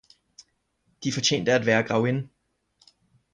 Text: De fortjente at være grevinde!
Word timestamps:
De 1.03 1.11
fortjente 1.11 1.53
at 1.53 1.65
være 1.65 1.83
grevinde! 1.83 2.29